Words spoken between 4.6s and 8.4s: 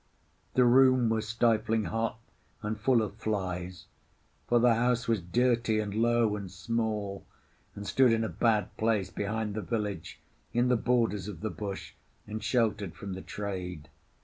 house was dirty and low and small, and stood in a